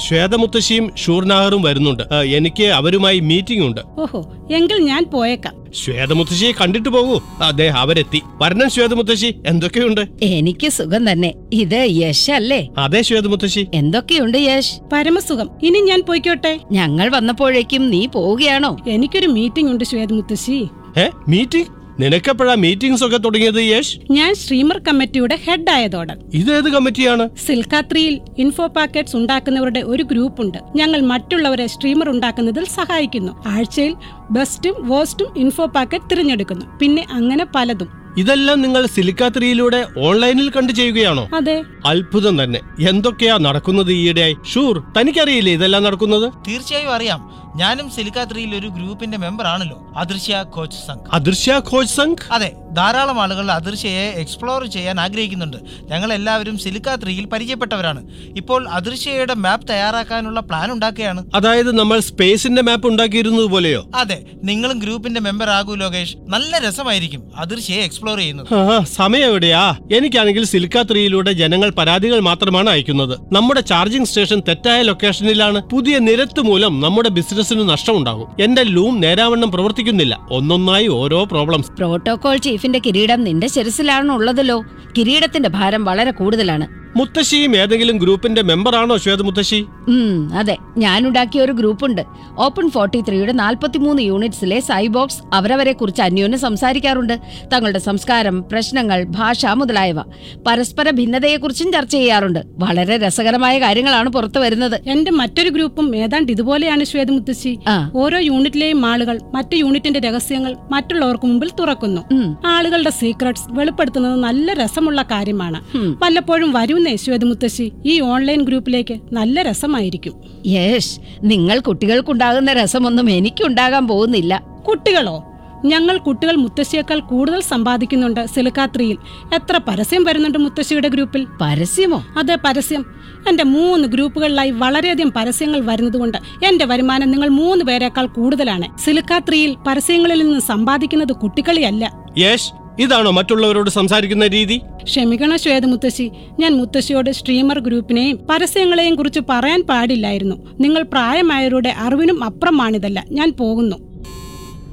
[0.07, 2.03] ശ്വേതമുത്തശ്ശിയും ഷൂർനാഹറും വരുന്നുണ്ട്.
[2.13, 3.81] എനിക്ക് അവരുമായി മീറ്റിംഗ് ഉണ്ട്.
[3.97, 4.21] ഓഹോ
[4.51, 5.56] എങ്കിൽ ഞാൻ പോയേക്കാം.
[5.77, 7.21] ശ്വേതമുത്തശ്ശിയെ കണ്ടിട്ട് പോകൂ.
[7.41, 8.21] അതെ അവരെത്തി.
[8.41, 9.35] വരണം ശ്വേതമുത്തശ്ശി.
[9.45, 10.01] എന്തൊക്കെയുണ്ട്?
[10.21, 11.33] എനിക്ക് സുഖം തന്നെ.
[11.53, 12.69] ഇത് യശ് അല്ലേ?
[12.77, 13.67] അതെ ശ്വേതമുത്തശ്ശി.
[13.73, 14.73] എന്തൊക്കെയുണ്ട് യശ്?
[14.93, 15.49] പരമസുഖം.
[15.63, 16.59] ഇനി ഞാൻ പോയിക്കോട്ടെ?
[16.71, 18.77] ഞങ്ങൾ വന്നപ്പോഴേക്കും നീ പോവുകയാണോ?
[18.87, 20.59] എനിക്കൊരു മീറ്റിംഗ് ഉണ്ട് ശ്വേതമുത്തശ്ശി.
[20.97, 21.07] ഏ?
[21.27, 23.97] മീറ്റിംഗ് നിനക്കെപ്പോഴാ മീറ്റിംഗ്സ് ഒക്കെ തുടങ്ങിയത് യേശ്?
[24.11, 31.01] ഞാൻ സ്ട്രീമർ കമ്മിറ്റിയുടെ ഹെഡ് ആയതോടെ ഇതേത് കമ്മിറ്റിയാണ് സിൽക്കാത്രിയിൽ ഇൻഫോ പാക്കറ്റ്സ് ഉണ്ടാക്കുന്നവരുടെ ഒരു ഗ്രൂപ്പ് ഉണ്ട് ഞങ്ങൾ
[31.01, 33.43] മറ്റുള്ളവരെ സ്ട്രീമർ ഉണ്ടാക്കുന്നതിൽ സഹായിക്കുന്നു.
[33.47, 33.95] ആഴ്ചയിൽ
[34.31, 36.65] ബെസ്റ്റും വേസ്റ്റും ഇൻഫോ പാക്കറ്റ് തിരഞ്ഞെടുക്കുന്നു.
[36.79, 38.06] പിന്നെ അങ്ങനെ പലതും.
[38.17, 41.29] ഇതെല്ലാം നിങ്ങൾ സിലിക്ക സിലിക്കാത്രിയിലൂടെ ഓൺലൈനിൽ കണ്ടു ചെയ്യുകയാണോ?
[41.35, 41.63] അതെ.
[41.85, 42.59] അത്ഭുതം തന്നെ.
[42.89, 46.27] എന്തൊക്കെയാ നടക്കുന്നത് ഈയിടെയായി ഷൂർ തനിക്കറിയില്ലേ ഇതെല്ലാം നടക്കുന്നത്?
[46.47, 47.19] തീർച്ചയായും അറിയാം.
[47.55, 51.01] ഞാനും സിലിക്ക സിലിക്കാത്രിയിൽ ഒരു ഗ്രൂപ്പിന്റെ മെമ്പർ ആണല്ലോ അദൃശ്യ കോച്ച് സംഘ്.
[51.13, 52.33] അദൃശ്യ കോച്ച് സംഘ്?
[52.33, 55.57] അതെ ധാരാളം ആളുകൾ അദൃശ്യയെ എക്സ്പ്ലോർ ചെയ്യാൻ ആഗ്രഹിക്കുന്നുണ്ട്.
[55.91, 58.01] ഞങ്ങൾ എല്ലാവരും സിലിക്കാത്രിയിൽ പരിചയപ്പെട്ടവരാണ്.
[58.37, 61.21] ഇപ്പോൾ അദൃശ്യയുടെ മാപ്പ് തയ്യാറാക്കാനുള്ള പ്ലാൻ ഉണ്ടാക്കുകയാണ്.
[61.35, 63.81] അതായത് നമ്മൾ സ്പേസിന്റെ മാപ്പ് ഉണ്ടാക്കിയിരുന്നത് പോലെയോ?
[63.95, 66.15] അതെ നിങ്ങളും ഗ്രൂപ്പിന്റെ മെമ്പർ ആകൂ ലോകേഷ്.
[66.29, 67.23] നല്ല രസമായിരിക്കും.
[67.35, 68.53] അദൃശ്യയെ എക്സ്പ്ലോർ ചെയ്യുന്നത്.
[68.53, 69.75] ആ, സമയം എവിടെയാ?
[69.93, 73.19] എനിക്കാണെങ്കിൽ സിലിക്കാത്രിയിലൂടെ ജനങ്ങൾ പരാതികൾ മാത്രമാണ് അയക്കുന്നത്.
[73.33, 75.61] നമ്മുടെ ചാർജിംഗ് സ്റ്റേഷൻ തെറ്റായ ലൊക്കേഷനിലാണ്.
[75.61, 78.27] പുതിയ നിരത്ത് മൂലം നമ്മുടെ ബിസിനസ്സിന് നഷ്ടമുണ്ടാകും.
[78.43, 80.27] എന്റെ ലൂം നേരാവണ്ണം പ്രവർത്തിക്കുന്നില്ല.
[80.31, 81.71] ഒന്നൊന്നായി ഓരോ പ്രോബ്ലംസ്.
[81.71, 84.63] പ്രോട്ടോകോൾ ചീഫിന്റെ കിരീടം നിന്റെ ശിരസിലാണുള്ളതല്ലോ.
[84.97, 86.86] കിരീടത്തിന്റെ ഭാരം വളരെ കൂടുതലാണ്.
[86.97, 89.59] മുത്തശ്ശിയും ഏതെങ്കിലും ഗ്രൂപ്പിന്റെ മെമ്പറാണോ ശ്വേത മുത്തശ്ശി?
[89.89, 90.55] അതെ അതെ.
[90.77, 92.01] ഞാനുണ്ടാക്കിയ ഒരു ഗ്രൂപ്പുണ്ട്.
[92.37, 97.13] ഓപ്പൺ ഫോർട്ടി ത്രീയുടെ നാൽപ്പത്തിമൂന്ന് യൂണിറ്റ്സിലെ സൈബോക്സ് അവരവരെ കുറിച്ച് അന്യോന്യം സംസാരിക്കാറുണ്ട്.
[97.53, 99.99] തങ്ങളുടെ സംസ്കാരം പ്രശ്നങ്ങൾ ഭാഷ മുതലായവ
[100.47, 102.41] പരസ്പര ഭിന്നതയെക്കുറിച്ചും ചർച്ച ചെയ്യാറുണ്ട്.
[102.59, 104.77] വളരെ രസകരമായ കാര്യങ്ങളാണ് പുറത്തു വരുന്നത്.
[104.87, 107.53] എന്റെ മറ്റൊരു ഗ്രൂപ്പും ഏതാണ്ട് ഇതുപോലെയാണ് ശ്വേത മുത്തശ്ശി.
[107.95, 112.01] ഓരോ യൂണിറ്റിലെയും ആളുകൾ മറ്റു യൂണിറ്റിന്റെ രഹസ്യങ്ങൾ മറ്റുള്ളവർക്ക് മുമ്പിൽ തുറക്കുന്നു.
[112.47, 115.61] ആളുകളുടെ സീക്രട്സ് വെളിപ്പെടുത്തുന്നത് നല്ല രസമുള്ള കാര്യമാണ്.
[116.01, 120.13] പലപ്പോഴും വല്ലപ്പോഴും വരുന്നേ ശ്വേതമുത്തശ്ശി ഈ ഓൺലൈൻ ഗ്രൂപ്പിലേക്ക് നല്ല രസമായിരിക്കും.
[120.45, 124.33] യേശ് നിങ്ങൾ കുട്ടികൾക്കുണ്ടാകുന്ന രസമൊന്നും എനിക്കുണ്ടാകാൻ പോകുന്നില്ല.
[124.67, 125.23] കുട്ടികളോ?
[125.65, 128.97] ഞങ്ങൾ കുട്ടികൾ മുത്തശ്ശിയേക്കാൾ കൂടുതൽ സമ്പാദിക്കുന്നുണ്ട് സിലിക്കാത്രിയിൽ.
[129.35, 131.27] എത്ര പരസ്യം വരുന്നുണ്ട് മുത്തശ്ശിയുടെ ഗ്രൂപ്പിൽ?
[131.41, 131.99] പരസ്യമോ?
[132.17, 132.85] അതെ പരസ്യം.
[133.29, 138.67] എന്റെ മൂന്ന് ഗ്രൂപ്പുകളിലായി വളരെയധികം പരസ്യങ്ങൾ വരുന്നതുകൊണ്ട് എന്റെ വരുമാനം നിങ്ങൾ മൂന്ന് പേരെക്കാൾ കൂടുതലാണ്.
[138.79, 141.85] സിലിക്കാത്രിയിൽ പരസ്യങ്ങളിൽ നിന്ന് സമ്പാദിക്കുന്നത് കുട്ടികളിയല്ല.
[142.17, 142.49] യേശ്
[142.79, 144.61] ഇതാണോ മറ്റുള്ളവരോട് സംസാരിക്കുന്ന രീതി?
[144.83, 146.11] ക്ഷമിക്കണം ശ്വേത മുത്തശ്ശി.
[146.39, 150.35] ഞാൻ മുത്തശ്ശിയോട് സ്ട്രീമർ ഗ്രൂപ്പിനെയും പരസ്യങ്ങളെയും കുറിച്ച് പറയാൻ പാടില്ലായിരുന്നു.
[150.59, 153.03] നിങ്ങൾ പ്രായമായവരുടെ അറിവിനും അപ്പുറമാണിതല്ല.
[153.11, 153.75] ഞാൻ പോകുന്നു.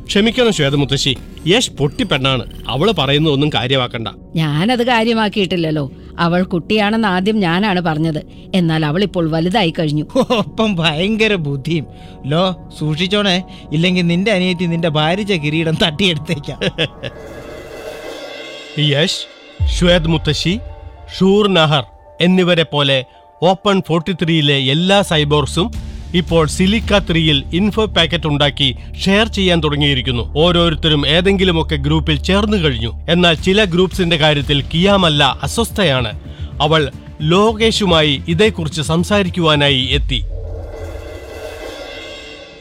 [0.07, 1.17] ക്ഷമിക്കണം ശ്വേത മുത്തശ്ശി.
[1.47, 4.09] യേശ് പൊട്ടിപ്പെണ്ണാണ് അവൾ പറയുന്നതൊന്നും കാര്യമാക്കണ്ട.
[4.37, 5.93] ഞാനത് കാര്യമാക്കിയിട്ടില്ലല്ലോ.
[6.19, 8.23] അവൾ കുട്ടിയാണെന്ന് ആദ്യം ഞാനാണ് പറഞ്ഞത്.
[8.55, 10.05] എന്നാൽ അവൾ ഇപ്പോൾ വലുതായി കഴിഞ്ഞു.
[10.39, 11.87] ഒപ്പം ഭയങ്കര ബുദ്ധിയും.
[12.27, 13.43] ലോ സൂക്ഷിച്ചോണേ.
[13.73, 16.61] ഇല്ലെങ്കിൽ നിന്റെ അനിയത്തി നിന്റെ ഭാരിച്ച കിരീടം തട്ടിയെടുത്തേക്കാം.
[18.79, 19.21] യശ്
[19.67, 20.59] ശ്വേത് മുത്തശ്ശി
[21.19, 21.85] ഷൂർ നഹർ
[22.21, 23.05] എന്നിവരെ പോലെ
[23.43, 25.73] ഓപ്പൺ ഫോർട്ടി ത്രീയിലെ എല്ലാ സൈബോർസും
[26.15, 30.39] ഇപ്പോൾ സിലിക്ക ത്രീയിൽ ഇൻഫോ പാക്കറ്റ് ഉണ്ടാക്കി ഷെയർ ചെയ്യാൻ തുടങ്ങിയിരിക്കുന്നു.
[30.39, 32.93] ഓരോരുത്തരും ഏതെങ്കിലുമൊക്കെ ഗ്രൂപ്പിൽ ചേർന്നു കഴിഞ്ഞു.
[33.09, 36.21] എന്നാൽ ചില ഗ്രൂപ്പ്സിന്റെ കാര്യത്തിൽ കിയാമല്ല അസ്വസ്ഥയാണ്.
[36.63, 36.91] അവൾ
[37.23, 40.25] ലോകേഷുമായി ഇതേക്കുറിച്ച് സംസാരിക്കുവാനായി എത്തി.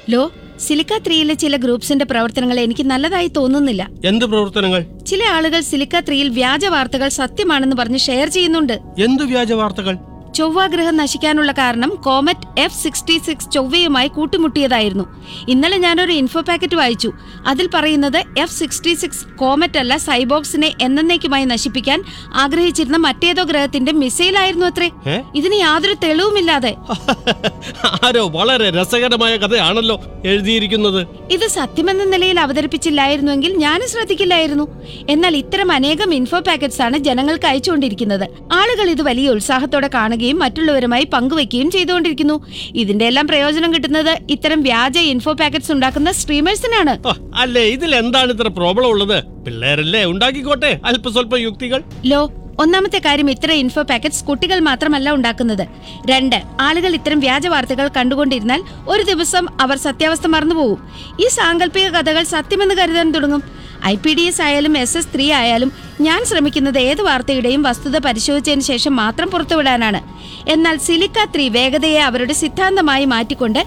[0.10, 0.32] ലോ
[0.68, 3.90] സിലിക്ക ത്രീയിലെ ചില ഗ്രൂപ്പ്സിന്റെ പ്രവർത്തനങ്ങൾ എനിക്ക് നല്ലതായി തോന്നുന്നില്ല.
[4.06, 4.82] എന്ത് പ്രവർത്തനങ്ങൾ?
[5.08, 8.76] ചില ആളുകൾ സിലിക്ക ത്രീയിൽ വ്യാജ വാർത്തകൾ സത്യമാണെന്ന് പറഞ്ഞ് ഷെയർ ചെയ്യുന്നുണ്ട്.
[9.04, 9.96] എന്ത് വ്യാജ വാർത്തകൾ?
[10.36, 15.04] ചൊവ്വാഗ്രഹം നശിക്കാനുള്ള കാരണം കോമറ്റ് എഫ് സിക്സ്റ്റി സിക്സ് ചൊവ്വയുമായി കൂട്ടിമുട്ടിയതായിരുന്നു.
[15.50, 17.12] ഇന്നലെ ഞാനൊരു ഇൻഫോ പാക്കറ്റ് വായിച്ചു.
[17.48, 24.90] അതിൽ പറയുന്നത് എഫ് സിക്സ്റ്റി സിക്സ് കോമറ്റ് അല്ല സൈബോക്സിനെ എന്നേക്കുമായി നശിപ്പിക്കാൻ ആഗ്രഹിച്ചിരുന്ന മറ്റേതോ ഗ്രഹത്തിന്റെ മിസൈലായിരുന്നു അത്രേ?
[25.36, 26.76] ഇതിന് യാതൊരു തെളിവുമില്ലാതെ.
[28.06, 31.08] ആരോ വളരെ രസകരമായ കഥയാണല്ലോ എഴുതിയിരിക്കുന്നത്.
[31.32, 34.68] ഇത് സത്യമെന്ന നിലയിൽ അവതരിപ്പിച്ചില്ലായിരുന്നുവെങ്കിൽ ഞാനും ശ്രദ്ധിക്കില്ലായിരുന്നു.
[35.10, 38.30] എന്നാൽ ഇത്തരം അനേകം ഇൻഫോ പാക്കറ്റ്സ് ആണ് ജനങ്ങൾക്ക് അയച്ചുകൊണ്ടിരിക്കുന്നത്.
[38.54, 39.88] ആളുകൾ ഇത് വലിയ ഉത്സാഹത്തോടെ
[40.24, 42.36] കാണുകയും മറ്റുള്ളവരുമായി പങ്കുവയ്ക്കുകയും ചെയ്തുകൊണ്ടിരിക്കുന്നു.
[42.82, 46.94] ഇതിന്റെ എല്ലാം പ്രയോജനം കിട്ടുന്നത് ഇത്തരം വ്യാജ ഇൻഫോ പാക്കറ്റ്സ് ഉണ്ടാക്കുന്ന സ്ട്രീമേഴ്സിനാണ്
[47.36, 47.66] അല്ലേ?
[47.78, 49.18] ഇതിൽ എന്താണ് ഇത്ര പ്രോബ്ലം ഉള്ളത്?
[49.46, 50.04] പിള്ളേരല്ലേ?
[50.06, 50.72] ഉണ്ടാക്കിക്കോട്ടെ.
[50.86, 51.82] അല്പസ്വല്പ യുക്തികൾ.
[52.06, 52.22] ലോ
[52.60, 55.64] ഒന്നാമത്തെ കാര്യം ഇത്ര ഇൻഫോ പാക്കറ്റ്സ് കുട്ടികൾ മാത്രമല്ല ഉണ്ടാക്കുന്നത്.
[56.10, 60.80] രണ്ട് ആളുകൾ ഇത്തരം വ്യാജ വാർത്തകൾ കണ്ടുകൊണ്ടിരുന്നാൽ ഒരു ദിവസം അവർ സത്യാവസ്ഥ മറന്നുപോകും.
[61.24, 63.44] ഈ സാങ്കല്പിക കഥകൾ സത്യമെന്ന് കരുതാൻ തുടങ്ങും.
[63.86, 65.72] ഐ പി ഡി എസ് ആയാലും എസ് എസ് ത്രീ ആയാലും
[66.02, 70.02] ഞാൻ ശ്രമിക്കുന്നത് ഏത് വാർത്തയുടെയും വസ്തുത പരിശോധിച്ചതിന് ശേഷം മാത്രം പുറത്തുവിടാനാണ്.
[70.48, 73.62] എന്നാൽ സിലിക്ക ത്രീ വേഗതയെ അവരുടെ സിദ്ധാന്തമായി മാറ്റിക്കൊണ്ട്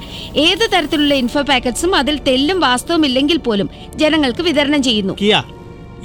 [0.46, 5.16] ഏത് തരത്തിലുള്ള ഇൻഫോ പാക്കറ്റ്സും അതിൽ തെല്ലും വാസ്തവമില്ലെങ്കിൽ പോലും ജനങ്ങൾക്ക് വിതരണം ചെയ്യുന്നു.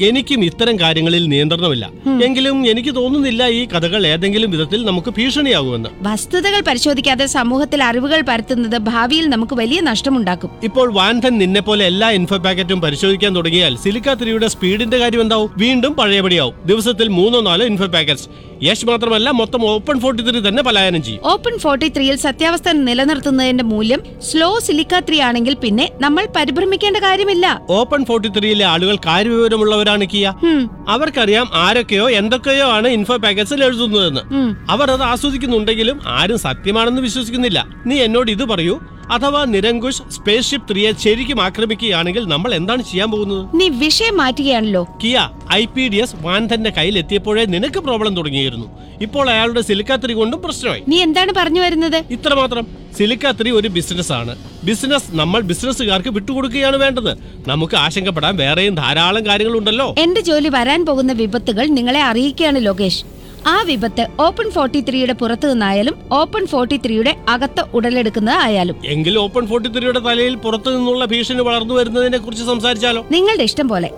[0.07, 1.85] എനിക്കും ഇത്തരം കാര്യങ്ങളിൽ നിയന്ത്രണമില്ല.
[2.27, 9.25] എങ്കിലും എനിക്ക് തോന്നുന്നില്ല ഈ കഥകൾ ഏതെങ്കിലും വിധത്തിൽ നമുക്ക് ഭീഷണിയാകുമെന്ന് വസ്തുതകൾ പരിശോധിക്കാതെ സമൂഹത്തിൽ അറിവുകൾ പരത്തുന്നത് ഭാവിയിൽ
[9.33, 10.51] നമുക്ക് വലിയ നഷ്ടമുണ്ടാക്കും.
[10.69, 15.51] ഇപ്പോൾ വാൻധൻ നിന്നെ പോലെ എല്ലാ ഇൻഫോ പാക്കറ്റും പരിശോധിക്കാൻ തുടങ്ങിയാൽ സിലിക്ക ത്രീയുടെ സ്പീഡിന്റെ കാര്യം എന്താവും?
[15.63, 16.55] വീണ്ടും പഴയപടിയാവും.
[16.71, 18.27] ദിവസത്തിൽ മൂന്നോ നാലോ ഇൻഫോ പാക്കറ്റ്സ്
[18.67, 21.21] യശ് മാത്രമല്ല മൊത്തം ഓപ്പൺ ഫോർട്ടി ത്രീ തന്നെ പലായനം ചെയ്യും.
[21.33, 27.45] ഓപ്പൺ ഫോർട്ടി ത്രീയിൽ സത്യാവസ്ഥ നിലനിർത്തുന്നതിന്റെ മൂല്യം സ്ലോ സിലിക്ക ത്രീ ആണെങ്കിൽ പിന്നെ നമ്മൾ പരിഭ്രമിക്കേണ്ട കാര്യമില്ല.
[27.79, 30.33] ഓപ്പൺ ഫോർട്ടി ത്രീയിലെ ആളുകൾ കാര്യവിവരമുള്ളവരാണ് കിയ?
[30.41, 34.21] ഹും, അവർക്കറിയാം ആരൊക്കെയോ എന്തൊക്കെയോ ആണ് ഇൻഫോ പാക്കറ്റ്സിൽ എഴുതുന്നതെന്ന്.
[34.69, 37.65] അവർ അത് ആസ്വദിക്കുന്നുണ്ടെങ്കിലും ആരും സത്യമാണെന്ന് വിശ്വസിക്കുന്നില്ല.
[37.85, 38.79] നീ എന്നോട് ഇത് പറയൂ.
[39.11, 43.55] അഥവാ നിരങ്കുശ് സ്പേസ് ഷിപ്പ് ത്രീയെ ശരിക്കും ആക്രമിക്കുകയാണെങ്കിൽ നമ്മൾ എന്താണ് ചെയ്യാൻ പോകുന്നത്?
[43.55, 44.87] നീ വിഷയം മാറ്റുകയാണല്ലോ.
[45.03, 48.67] കിയ ഐ പി ഡി എസ് വാൻധന്റെ കയ്യിൽ എത്തിയപ്പോഴേ നിനക്ക് പ്രോബ്ലം തുടങ്ങിയിരുന്നു.
[49.01, 50.83] ഇപ്പോൾ അയാളുടെ സിലിക്കാത്രി കൊണ്ടും പ്രശ്നമായി.
[50.87, 52.03] നീ എന്താണ് പറഞ്ഞു വരുന്നത്?
[52.11, 52.67] ഇത്രമാത്രം
[52.99, 53.41] മാത്രം.
[53.41, 54.37] ത്രീ ഒരു ബിസിനസ് ആണ്.
[54.63, 57.17] ബിസിനസ് നമ്മൾ ബിസിനസ്സുകാർക്ക് വിട്ടുകൊടുക്കുകയാണ് വേണ്ടത്.
[57.47, 59.95] നമുക്ക് ആശങ്കപ്പെടാൻ വേറെയും ധാരാളം കാര്യങ്ങളുണ്ടല്ലോ.
[59.97, 63.05] എന്റെ ജോലി വരാൻ പോകുന്ന വിപത്തുകൾ നിങ്ങളെ അറിയിക്കുകയാണ് ലോകേഷ്.
[63.47, 69.47] ആ വിപത്ത് ഓപ്പൺ ഫോർട്ടി ത്രീയുടെ പുറത്തു നിന്നായാലും ഓപ്പൺ ഫോർട്ടി ത്രീയുടെ അകത്ത് ഉടലെടുക്കുന്നത് ആയാലും എങ്കിൽ ഓപ്പൺ
[69.47, 73.05] ഫോർട്ടി ത്രീയുടെ തലയിൽ പുറത്തു നിന്നുള്ള ഭീഷണി വളർന്നു വരുന്നതിനെ കുറിച്ച് സംസാരിച്ചാലോ?
[73.11, 73.89] നിങ്ങളുടെ ഇഷ്ടം പോലെ.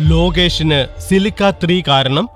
[0.00, 2.28] ലോകേഷിന് സിലിക്ക ത്രീ കാരണം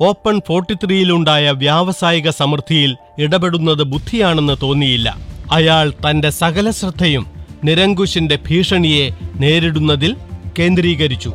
[0.00, 5.18] ഓപ്പൺ ഫോർട്ടി ത്രീയിലുണ്ടായ വ്യാവസായിക സമൃദ്ധിയിൽ ഇടപെടുന്നത് ബുദ്ധിയാണെന്ന് തോന്നിയില്ല.
[5.52, 7.26] അയാൾ തന്റെ സകല ശ്രദ്ധയും
[7.64, 10.16] നിരങ്കുശിന്റെ ഭീഷണിയെ നേരിടുന്നതിൽ
[10.58, 11.32] കേന്ദ്രീകരിച്ചു.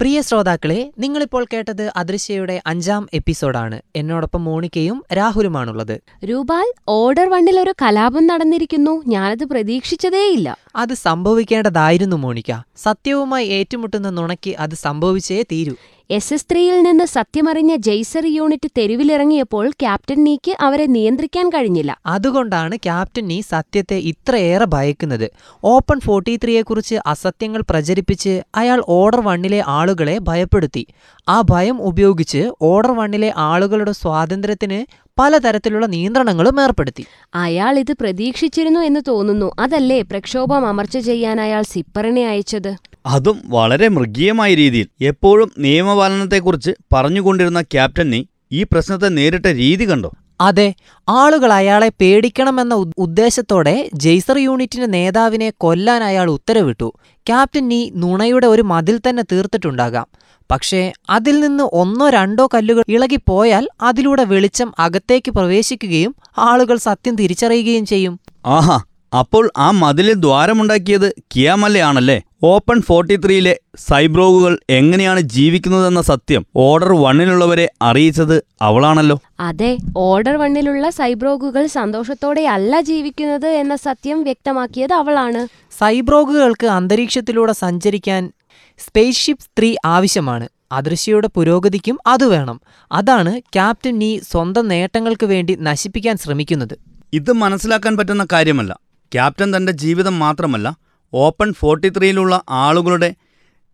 [0.00, 3.82] പ്രിയ ശ്രോതാക്കളെ നിങ്ങളിപ്പോൾ കേട്ടത് അദൃശ്യയുടെ അഞ്ചാം എപ്പിസോഡാണ്.
[3.96, 6.00] എന്നോടൊപ്പം മോണിക്കയും രാഹുലുമാണുള്ളത്.
[6.24, 9.02] രൂപാൽ ഓർഡർ വണ്ണിൽ ഒരു കലാപം നടന്നിരിക്കുന്നു.
[9.06, 12.64] ഞാനത് പ്രതീക്ഷിച്ചതേയില്ല അത് സംഭവിക്കേണ്ടതായിരുന്നു മോണിക്ക.
[12.76, 15.74] സത്യവുമായി ഏറ്റുമുട്ടുന്ന നുണയ്ക്ക് അത് സംഭവിച്ചേ തീരൂ.
[16.10, 22.00] എസ് എസ് ത്രീയിൽ നിന്ന് സത്യമറിഞ്ഞ ജെയ്സർ യൂണിറ്റ് തെരുവിലിറങ്ങിയപ്പോൾ ക്യാപ്റ്റൻ നീക്ക് അവരെ നിയന്ത്രിക്കാൻ കഴിഞ്ഞില്ല.
[22.06, 25.30] അതുകൊണ്ടാണ് ക്യാപ്റ്റൻ നീ സത്യത്തെ ഇത്രയേറെ ഭയക്കുന്നത്.
[25.64, 30.86] ഓപ്പൺ ഫോർട്ടി ത്രീയെക്കുറിച്ച് അസത്യങ്ങൾ പ്രചരിപ്പിച്ച് അയാൾ ഓർഡർ വണ്ണിലെ ആളുകളെ ഭയപ്പെടുത്തി.
[31.28, 37.04] ആ ഭയം ഉപയോഗിച്ച് ഓർഡർ വണ്ണിലെ ആളുകളുടെ സ്വാതന്ത്ര്യത്തിന് പലതരത്തിലുള്ള നിയന്ത്രണങ്ങളും ഏർപ്പെടുത്തി.
[37.34, 39.52] അയാൾ ഇത് പ്രതീക്ഷിച്ചിരുന്നു എന്ന് തോന്നുന്നു.
[39.58, 42.76] അതല്ലേ പ്രക്ഷോഭം അമർച്ച ചെയ്യാൻ അയാൾ സിപ്പറിനെ അയച്ചത്?
[43.06, 44.86] അതും വളരെ മൃഗീയമായ രീതിയിൽ.
[45.00, 50.12] എപ്പോഴും നിയമപാലനത്തെക്കുറിച്ച് പറഞ്ഞുകൊണ്ടിരുന്ന ക്യാപ്റ്റനെ ഈ പ്രശ്നത്തെ നേരിട്ട രീതി കണ്ടോ?
[50.40, 50.74] അതെ
[51.08, 56.92] ആളുകൾ അയാളെ പേടിക്കണമെന്ന ഉദ്ദേശത്തോടെ ജെയ്സർ യൂണിറ്റിന്റെ നേതാവിനെ കൊല്ലാൻ അയാൾ ഉത്തരവിട്ടു.
[57.26, 60.06] ക്യാപ്റ്റൻ നീ നുണയുടെ ഒരു മതിൽ തന്നെ തീർത്തിട്ടുണ്ടാകാം.
[60.50, 68.20] പക്ഷേ അതിൽ നിന്ന് ഒന്നോ രണ്ടോ കല്ലുകൾ ഇളകിപ്പോയാൽ അതിലൂടെ വെളിച്ചം അകത്തേക്ക് പ്രവേശിക്കുകയും ആളുകൾ സത്യം തിരിച്ചറിയുകയും ചെയ്യും.
[68.46, 68.80] ആഹാ
[69.18, 72.22] അപ്പോൾ ആ മതിലിൽ ദ്വാരമുണ്ടാക്കിയത് കിയാമല്ലയാണല്ലേ?
[72.42, 79.20] ഓപ്പൺ ഫോർട്ടി ത്രീയിലെ സൈബ്രോഗുകൾ എങ്ങനെയാണ് ജീവിക്കുന്നതെന്ന സത്യം ഓർഡർ വണ്ണിലുള്ളവരെ അറിയിച്ചത് അവളാണല്ലോ.
[79.40, 85.48] അതെ ഓർഡർ വണ്ണിലുള്ള സൈബ്രോഗുകൾ സന്തോഷത്തോടെ അല്ല ജീവിക്കുന്നത് എന്ന സത്യം വ്യക്തമാക്കിയത് അവളാണ്.
[85.78, 88.32] സൈബ്രോഗുകൾക്ക് അന്തരീക്ഷത്തിലൂടെ സഞ്ചരിക്കാൻ
[88.78, 90.48] സ്പേസ് ഷിപ്പ് ത്രീ ആവശ്യമാണ്.
[90.72, 92.60] അദൃശ്യയുടെ പുരോഗതിക്കും അത് വേണം.
[92.92, 96.78] അതാണ് ക്യാപ്റ്റൻ നീ സ്വന്തം നേട്ടങ്ങൾക്ക് വേണ്ടി നശിപ്പിക്കാൻ ശ്രമിക്കുന്നത്.
[97.12, 98.78] ഇത് മനസ്സിലാക്കാൻ പറ്റുന്ന കാര്യമല്ല.
[99.12, 100.85] ക്യാപ്റ്റൻ തന്റെ ജീവിതം മാത്രമല്ല
[101.16, 103.14] ഓപ്പൺ ഫോർട്ടി ത്രീയിലുള്ള ആളുകളുടെ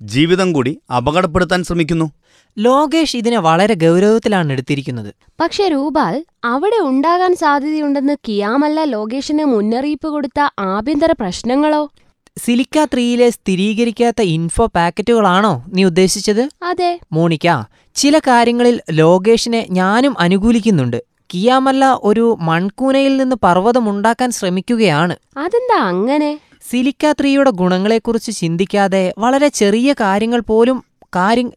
[0.03, 2.11] ജീവിതം കൂടി അപകടപ്പെടുത്താൻ ശ്രമിക്കുന്നു.
[2.59, 5.15] ലോകേഷ് ഇതിനെ വളരെ ഗൗരവത്തിലാണ് എടുത്തിരിക്കുന്നത്.
[5.41, 11.91] പക്ഷെ രൂപാൽ അവിടെ ഉണ്ടാകാൻ സാധ്യതയുണ്ടെന്ന് കിയാമല്ല ലോകേഷിന് മുന്നറിയിപ്പ് കൊടുത്ത ആഭ്യന്തര പ്രശ്നങ്ങളോ?
[12.39, 16.49] സിലിക്ക ത്രീയിലെ സ്ഥിരീകരിക്കാത്ത ഇൻഫോ പാക്കറ്റുകളാണോ നീ ഉദ്ദേശിച്ചത്?
[16.63, 17.01] അതെ.
[17.13, 17.49] മോണിക്ക
[17.95, 21.05] ചില കാര്യങ്ങളിൽ ലോകേഷിനെ ഞാനും അനുകൂലിക്കുന്നുണ്ട്.
[21.35, 25.17] കിയാമല്ല ഒരു മൺകൂനയിൽ നിന്ന് പർവതമുണ്ടാക്കാൻ ശ്രമിക്കുകയാണ്.
[25.37, 26.39] അതെന്താ അങ്ങനെ?
[26.71, 30.85] സിലിക്ക ത്രീയുടെ ഗുണങ്ങളെക്കുറിച്ച് ചിന്തിക്കാതെ വളരെ ചെറിയ കാര്യങ്ങൾ പോലും
[31.17, 31.53] കാര്യം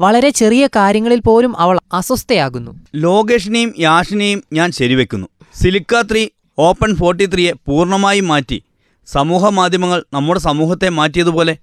[0.00, 2.72] വളരെ ചെറിയ കാര്യങ്ങളിൽ പോലും അവൾ അസ്വസ്ഥയാകുന്നു.
[2.94, 5.26] ലോകേഷിനെയും യാഷിനെയും ഞാൻ ശരിവെക്കുന്നു.
[5.54, 8.62] സിലിക്ക ത്രീ ഓപ്പൺ ഫോർട്ടി ത്രീയെ പൂർണമായും മാറ്റി.
[9.06, 11.56] സമൂഹ മാധ്യമങ്ങൾ നമ്മുടെ സമൂഹത്തെ മാറ്റിയതുപോലെ.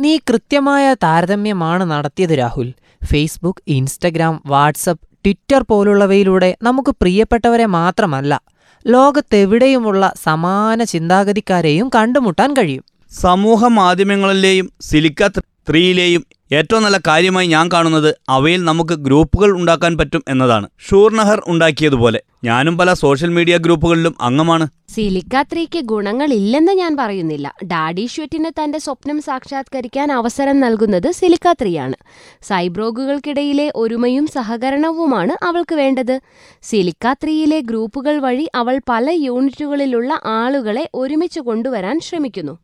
[0.00, 2.72] നീ കൃത്യമായ താരതമ്യമാണ് നടത്തിയത് Rahul.
[3.04, 8.40] Facebook Instagram WhatsApp Twitter പോലുള്ളവയിലൂടെ നമുക്ക് പ്രിയപ്പെട്ടവരെ മാത്രമല്ല.
[8.86, 12.84] ലോകത്തെവിടെയുമുള്ള സമാന ചിന്താഗതിക്കാരെയും കണ്ടുമുട്ടാൻ കഴിയും.
[13.20, 15.28] സമൂഹ മാധ്യമങ്ങളിലെയും സിലിക്ക
[15.68, 20.68] ത്രീയിലെയും ഏറ്റവും നല്ല കാര്യമായി ഞാൻ കാണുന്നത് അവയിൽ നമുക്ക് ഗ്രൂപ്പുകൾ ഉണ്ടാക്കാൻ പറ്റും എന്നതാണ്.
[20.90, 22.20] ഷൂർനഹർ ഉണ്ടാക്കിയതുപോലെ.
[22.44, 24.68] ഞാനും പല സോഷ്യൽ മീഡിയ ഗ്രൂപ്പുകളിലും അംഗമാണ്.
[24.88, 27.54] സിലിക്ക ത്രീക്ക് ഗുണങ്ങളില്ലെന്ന് ഞാൻ പറയുന്നില്ല.
[27.64, 31.94] ഡാഡി ഷ്വറ്റിന് തന്റെ സ്വപ്നം സാക്ഷാത്കരിക്കാൻ അവസരം നൽകുന്നത് സിലിക്കാത്രിയാണ്.
[32.42, 36.20] സൈബ്രോഗുകൾക്കിടയിലെ ഒരുമയും സഹകരണവുമാണ് അവൾക്ക് വേണ്ടത്.
[36.62, 42.58] സിലിക്ക ത്രീയിലെ ഗ്രൂപ്പുകൾ വഴി അവൾ പല യൂണിറ്റുകളിലുള്ള ആളുകളെ ഒരുമിച്ച് കൊണ്ടുവരാൻ ശ്രമിക്കുന്നു.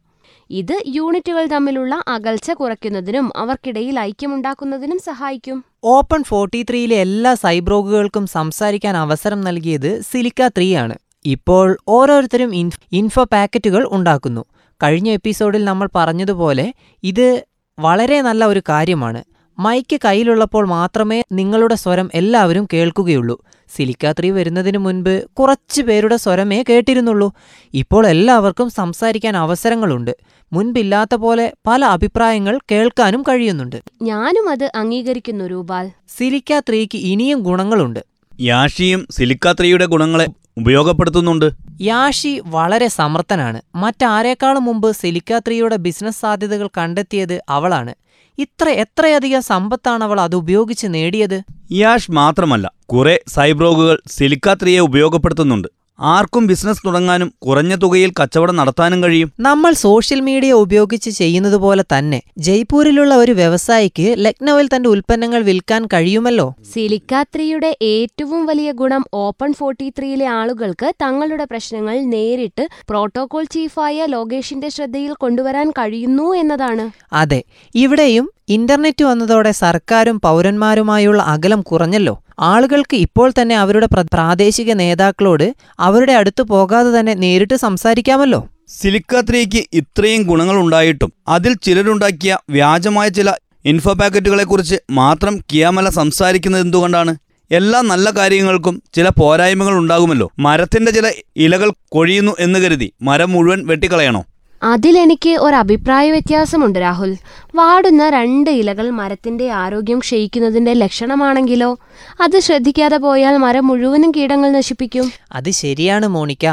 [0.51, 5.65] ഇത് യൂണിറ്റുകൾ തമ്മിലുള്ള അകൽച്ച കുറയ്ക്കുന്നതിനും അവർക്കിടയിൽ ഐക്യമുണ്ടാക്കുന്നതിനും സഹായിക്കും.
[5.85, 12.55] ഓപ്പൺ ഫോർട്ടി ത്രീയിലെ എല്ലാ സൈബ്രോഗുകൾക്കും സംസാരിക്കാൻ അവസരം നൽകിയത് സിലിക്ക ത്രീ ആണ് ഇപ്പോൾ ഓരോരുത്തരും
[12.93, 14.45] ഇൻഫോ പാക്കറ്റുകൾ ഉണ്ടാക്കുന്നു.
[14.83, 17.45] കഴിഞ്ഞ എപ്പിസോഡിൽ നമ്മൾ പറഞ്ഞതുപോലെ ഇത്
[17.79, 19.25] വളരെ നല്ല ഒരു കാര്യമാണ്.
[19.59, 23.45] മൈക്ക് കയ്യിലുള്ളപ്പോൾ മാത്രമേ നിങ്ങളുടെ സ്വരം എല്ലാവരും കേൾക്കുകയുള്ളൂ.
[23.75, 27.33] സിലിക്ക ത്രീ വരുന്നതിന് മുൻപ് കുറച്ച് പേരുടെ സ്വരമേ കേട്ടിരുന്നുള്ളൂ.
[27.75, 30.17] ഇപ്പോൾ എല്ലാവർക്കും സംസാരിക്കാൻ അവസരങ്ങളുണ്ട്.
[30.53, 33.83] മുൻപില്ലാത്ത പോലെ പല അഭിപ്രായങ്ങൾ കേൾക്കാനും കഴിയുന്നുണ്ട്.
[34.03, 35.91] ഞാനും അത് അംഗീകരിക്കുന്നു രൂപാൽ.
[36.19, 38.01] സിലിക്കാത്രീക്ക് ഇനിയും ഗുണങ്ങളുണ്ട്.
[38.41, 40.27] യാഷിയും സിലിക്കാത്രീയുടെ ഗുണങ്ങളെ
[40.59, 41.51] ഉപയോഗപ്പെടുത്തുന്നുണ്ട്.
[41.81, 43.61] യാഷി വളരെ സമർത്ഥനാണ്.
[43.75, 47.95] മറ്റാരേക്കാളും മുമ്പ് സിലിക്കാത്രീയുടെ ബിസിനസ് സാധ്യതകൾ കണ്ടെത്തിയത് അവളാണ്.
[48.39, 51.39] ഇത്ര എത്രയധികം സമ്പത്താണ് അവൾ അത് ഉപയോഗിച്ച് നേടിയത്?
[51.73, 55.69] യാഷ് മാത്രമല്ല കുറെ സൈബ്രോഗുകൾ സിലിക്കാത്രിയെ ഉപയോഗപ്പെടുത്തുന്നുണ്ട്.
[56.01, 59.33] ആർക്കും ബിസിനസ് തുടങ്ങാനും കുറഞ്ഞ തുകയിൽ കച്ചവടം നടത്താനും കഴിയും.
[59.41, 66.55] നമ്മൾ സോഷ്യൽ മീഡിയ ഉപയോഗിച്ച് ചെയ്യുന്നത് പോലെ തന്നെ ജയ്പൂരിലുള്ള ഒരു വ്യവസായിക്ക് ലക്നൌവിൽ തന്റെ ഉൽപ്പന്നങ്ങൾ വിൽക്കാൻ കഴിയുമല്ലോ?
[66.75, 75.13] സിലിക്കാത്രിയുടെ ഏറ്റവും വലിയ ഗുണം ഓപ്പൺ ഫോർട്ടി ത്രീയിലെ ആളുകൾക്ക് തങ്ങളുടെ പ്രശ്നങ്ങൾ നേരിട്ട് പ്രോട്ടോകോൾ ചീഫായ ലോകേഷിന്റെ ശ്രദ്ധയിൽ
[75.13, 76.91] കൊണ്ടുവരാൻ കഴിയുന്നു എന്നതാണ്.
[77.13, 77.43] അതെ
[77.75, 82.23] ഇവിടെയും ഇന്റർനെറ്റ് വന്നതോടെ സർക്കാരും പൗരന്മാരുമായുള്ള അകലം കുറഞ്ഞല്ലോ.
[82.41, 88.49] ആളുകൾക്ക് ഇപ്പോൾ തന്നെ അവരുടെ പ്രാദേശിക നേതാക്കളോട് അവരുടെ അടുത്ത് പോകാതെ തന്നെ നേരിട്ട് സംസാരിക്കാമല്ലോ.
[88.69, 93.33] സിലിക്ക ത്രീക്ക് ഇത്രയും ഗുണങ്ങൾ ഉണ്ടായിട്ടും അതിൽ ചിലരുണ്ടാക്കിയ വ്യാജമായ ചില
[93.65, 97.17] ഇൻഫോ പാക്കറ്റുകളെക്കുറിച്ച് മാത്രം കിയാമല സംസാരിക്കുന്നത് എന്തുകൊണ്ടാണ്?
[97.51, 100.31] എല്ലാ നല്ല കാര്യങ്ങൾക്കും ചില പോരായ്മകൾ ഉണ്ടാകുമല്ലോ.
[100.39, 104.23] മരത്തിന്റെ ചില ഇലകൾ കൊഴിയുന്നു എന്ന് കരുതി മരം മുഴുവൻ വെട്ടിക്കളയണോ?
[104.63, 107.17] അതിലെനിക്ക് ഒരു അഭിപ്രായ വ്യത്യാസമുണ്ട് രാഹുൽ.
[107.55, 111.79] വാടുന്ന രണ്ട് ഇലകൾ മരത്തിന്റെ ആരോഗ്യം ക്ഷയിക്കുന്നതിന്റെ ലക്ഷണമാണെങ്കിലോ?
[112.21, 115.13] അത് ശ്രദ്ധിക്കാതെ പോയാൽ മരം മുഴുവനും കീടങ്ങൾ നശിപ്പിക്കും.
[115.33, 116.47] അത് ശരിയാണ് മോണിക്ക.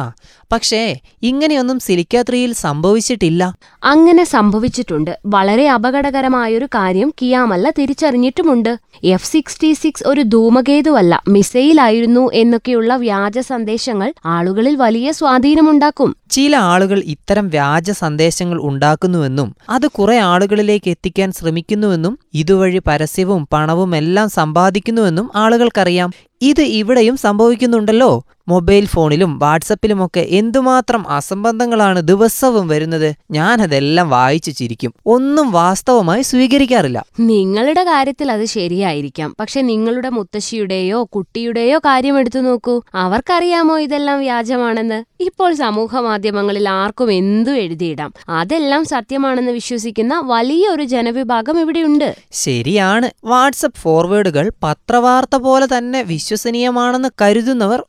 [0.51, 3.55] പക്ഷേ ഇങ്ങനെയൊന്നും സിലിക്കാത്രിയിൽ സംഭവിച്ചിട്ടില്ല.
[3.83, 5.19] അങ്ങനെ സംഭവിച്ചിട്ടുണ്ട്.
[5.25, 8.79] വളരെ അപകടകരമായൊരു കാര്യം കിയാമല്ല തിരിച്ചറിഞ്ഞിട്ടുമുണ്ട്.
[9.03, 16.15] എഫ് സിക്സ്റ്റി സിക്സ് ഒരു ധൂമകേതുവല്ല മിസൈലായിരുന്നു എന്നൊക്കെയുള്ള വ്യാജ സന്ദേശങ്ങൾ ആളുകളിൽ വലിയ സ്വാധീനമുണ്ടാക്കും.
[16.29, 24.29] ചില ആളുകൾ ഇത്തരം വ്യാജ സന്ദേശങ്ങൾ ഉണ്ടാക്കുന്നുവെന്നും അത് കുറെ ആളുകളിലേക്ക് എത്തിക്കാൻ ശ്രമിക്കുന്നുവെന്നും ഇതുവഴി പരസ്യവും പണവും എല്ലാം
[24.29, 26.11] സമ്പാദിക്കുന്നുവെന്നും ആളുകൾക്കറിയാം.
[26.41, 28.23] ഇത് ഇവിടെയും സംഭവിക്കുന്നുണ്ടല്ലോ.
[28.47, 34.93] മൊബൈൽ ഫോണിലും വാട്സപ്പിലുമൊക്കെ എന്തുമാത്രം അസംബന്ധങ്ങളാണ് ദിവസവും വരുന്നത് ഞാൻ അതെല്ലാം വായിച്ചു ചിരിക്കും.
[35.05, 37.05] ഒന്നും വാസ്തവമായി സ്വീകരിക്കാറില്ല.
[37.19, 39.35] നിങ്ങളുടെ കാര്യത്തിൽ അത് ശരിയായിരിക്കാം.
[39.39, 42.81] പക്ഷെ നിങ്ങളുടെ മുത്തശ്ശിയുടെയോ കുട്ടിയുടെയോ കാര്യം എടുത്തു നോക്കൂ.
[42.95, 45.03] അവർക്കറിയാമോ ഇതെല്ലാം വ്യാജമാണെന്ന്?
[45.19, 48.13] ഇപ്പോൾ സമൂഹ മാധ്യമങ്ങളിൽ ആർക്കും എന്തു എഴുതിയിടാം.
[48.29, 52.15] അതെല്ലാം സത്യമാണെന്ന് വിശ്വസിക്കുന്ന വലിയൊരു ജനവിഭാഗം ഇവിടെയുണ്ട്.
[52.31, 53.09] ശരിയാണ്.
[53.23, 57.83] വാട്സപ്പ് ഫോർവേഡുകൾ പത്രവാർത്ത പോലെ തന്നെ വിശ്വസനീയമാണെന്ന് കരുതുന്നവർ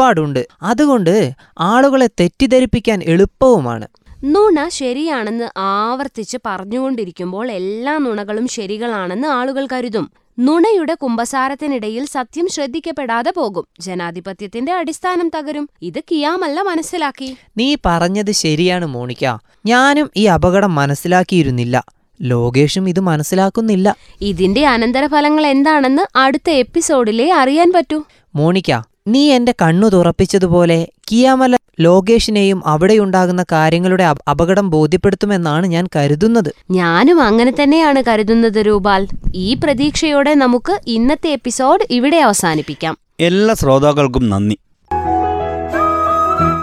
[0.00, 0.46] ഒരുപാടുണ്ട്.
[0.62, 3.86] അതുകൊണ്ട് ആളുകളെ തെറ്റിദ്ധരിപ്പിക്കാൻ എളുപ്പവുമാണ്.
[4.24, 10.10] നുണ ശരിയാണെന്ന് ആവർത്തിച്ച് പറഞ്ഞുകൊണ്ടിരിക്കുമ്പോൾ എല്ലാ നുണകളും ശരികളാണെന്ന് ആളുകൾ കരുതും.
[10.38, 13.64] നുണയുടെ കുമ്പസാരത്തിനിടയിൽ സത്യം ശ്രദ്ധിക്കപ്പെടാതെ പോകും.
[13.80, 15.68] ജനാധിപത്യത്തിന്റെ അടിസ്ഥാനം തകരും.
[15.82, 17.36] ഇത് കിയാമല്ല മനസ്സിലാക്കി.
[17.56, 19.38] നീ പറഞ്ഞത് ശരിയാണ് മോണിക്ക.
[19.66, 21.84] ഞാനും ഈ അപകടം മനസ്സിലാക്കിയിരുന്നില്ല.
[22.22, 23.96] ലോകേഷും ഇത് മനസ്സിലാക്കുന്നില്ല.
[24.20, 28.04] ഇതിന്റെ അനന്തരഫലങ്ങൾ എന്താണെന്ന് അടുത്ത എപ്പിസോഡിലേ അറിയാൻ പറ്റൂ.
[28.34, 36.54] മോണിക്ക നീ എന്റെ കണ്ണു തുറപ്പിച്ചതുപോലെ കിയാമല ലോകേഷിനെയും അവിടെയുണ്ടാകുന്ന കാര്യങ്ങളുടെ അപ- അപകടം ബോധ്യപ്പെടുത്തുമെന്നാണ് ഞാൻ കരുതുന്നത്.
[36.70, 39.08] ഞാനും അങ്ങനെ തന്നെയാണ് കരുതുന്നത് രൂപാൽ.
[39.34, 42.98] ഈ പ്രതീക്ഷയോടെ നമുക്ക് ഇന്നത്തെ എപ്പിസോഡ് ഇവിടെ അവസാനിപ്പിക്കാം.
[43.20, 44.58] എല്ലാ ശ്രോതാക്കൾക്കും നന്ദി.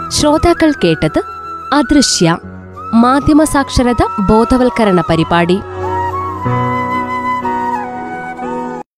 [0.08, 1.22] ശ്രോതാക്കൾ കേട്ടത്
[1.74, 2.38] അദൃശ്യ.
[2.94, 5.58] മാധ്യമ സാക്ഷരത ബോധവൽക്കരണ പരിപാടി.